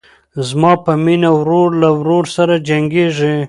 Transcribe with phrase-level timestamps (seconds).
[0.47, 3.35] زما په مینه ورور له ورور سره جنګیږي